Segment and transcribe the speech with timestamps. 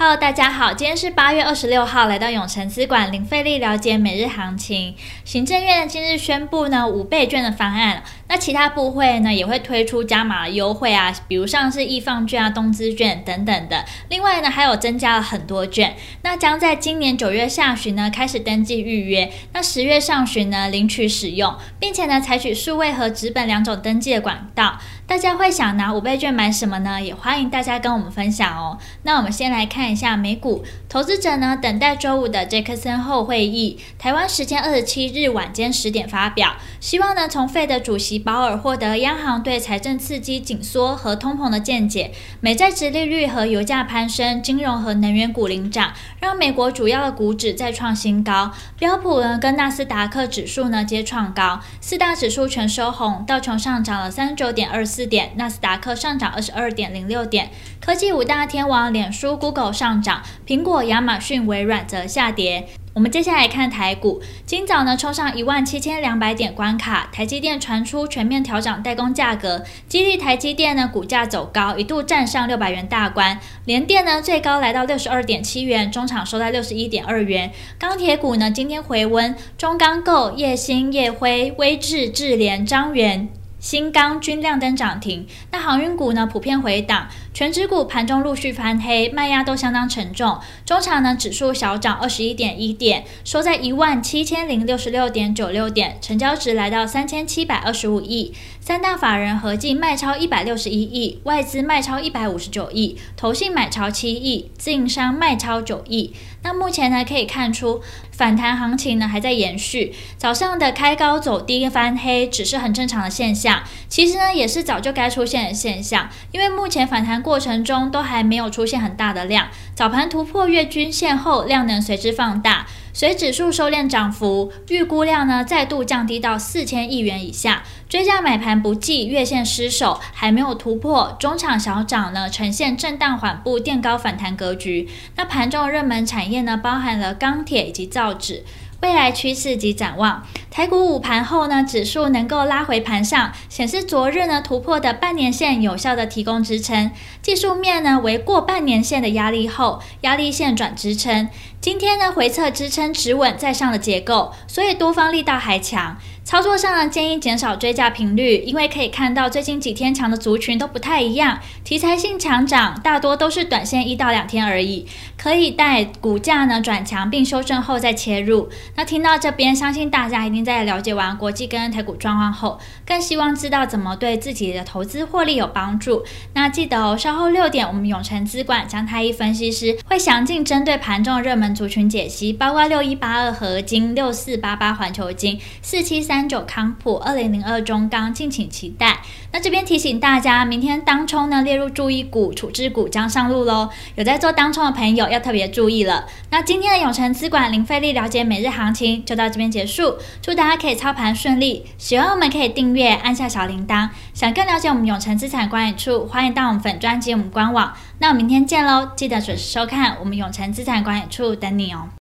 [0.00, 4.94] Hello，大家好，今天是八月二十六号，来到永诚资管零费力了解每日行情。
[5.24, 13.84] 行政院今日宣布呢五倍券的方案，那其他部会呢也会推出加码优惠啊，比如像是易放券啊、东资券等等的。
[14.08, 24.78] 另外呢还有增加了很多券，那将在今年九月下旬呢开始登记预约，那十月上旬呢领取使用，并且呢采取数位和纸本两种登记的管道。
[25.08, 27.02] 大家会想拿五倍券买什么呢？
[27.02, 28.78] 也欢迎大家跟我们分享哦。
[29.02, 42.12] 那我们先来看看一下美股，投资者呢等待周五的杰克森霍会议，台湾时间二十七日晚间十点发表，希望呢从费的主席鲍尔获得央行对财政刺激紧缩和通膨的见解。
[42.42, 54.84] 美债殖利率和油价攀升，金融和能源股领涨，让美国主要的股指再创新高，标普呢跟纳斯达克指数呢皆创高，四大指数全收红，道琼上涨了三十九点二。
[54.84, 57.50] 四点，纳斯达克上涨二十二点零六点，
[57.80, 62.66] 科技五大天王脸书、Google 上涨，苹果、亚马逊、微软则下跌。
[62.94, 73.38] 我们接下来看台股，今早呢冲上一万七千两百点关卡，台积电传出全面调涨代工价格，激励台积电呢股价走高，一度站上六百元大关。
[73.66, 77.52] 联电呢最高来到六十二点七元，中场收在六十一点二元。
[77.78, 83.28] 钢铁股呢今天回温，中钢构、烨兴、烨辉、威致、智联、彰元。
[83.58, 90.38] 新钢均亮灯涨停，那航运股呢普遍回档，权值股盘中陆续翻黑，卖压都相当沉重。
[90.64, 98.32] 中场呢指数小涨二十一点一点，收在一万七千零六十六点九六点，成交值来到三千七百二十五亿。
[98.60, 106.14] 三大法人合计卖超一百六十一亿，外资卖超一百五十九亿，投信买超七亿，自营商卖超九亿。
[106.42, 107.80] 那目前呢可以看出
[108.18, 122.66] 反弹行情呢还在延续，早上的开高走低翻黑只是很正常的现象，其实呢也是早就该出现的现象，因为目前反弹过程中都还没有出现很大的量，早盘突破月均线后量能随之放大。
[122.90, 134.88] 随指数收敛涨幅，预估量呢再度降低到四千亿元以下，追价买盘不济，月线失守，还没有突破，中场小涨呢呈现震荡缓步垫高反弹格局。
[135.14, 138.42] 那盘中的热门产业呢包含了钢铁以及造报纸。
[138.80, 146.92] 未来趋势及展望，台股午盘后呢，指数能够拉回盘上，显示昨日呢突破的半年线有效的提供支撑。
[147.20, 151.28] 技术面呢为过半年线的压力后，压力线转支撑。
[151.60, 155.96] 今天呢回测支撑止稳在上的结构，所以多方力道还强。
[156.24, 164.86] 操作上呢，建议减少追价频率，因为可以看到最近几天强的族群都不太一样，题材性强涨，大多都是短线一到两天而已，
[165.16, 168.48] 可以待股价呢转强并修正后再切入。
[168.74, 176.04] 那听到这边，相信大家一定在了解完国际跟台股状况后，更希望知道怎么对自己的投资获利有帮助。
[176.34, 186.18] 那记得哦，稍后六点，我们永诚资管张太一分析师会详尽针对盘中热门族群解析，包括六一八二合金、六四八八环球金、四七三。
[186.18, 189.02] 三九康普，二零零二中钢，敬请期待。
[189.30, 193.68] 那这边提醒大家，明天当冲呢列入注意股、处置股将上路喽。
[193.94, 196.06] 有在做当冲的朋友要特别注意了。
[196.30, 201.64] 那今天的永诚资管零费力了解每日行情就到这边结束，祝大家可以操盘顺利。
[201.78, 203.88] 喜欢我们可以订阅，按下小铃铛。
[204.12, 207.72] 想更了解我们永诚资产管理处，欢迎到我们粉专辑我们官网。
[208.00, 211.98] 那我们明天见喽，记得准时收看我们永诚资产管理处等你哦。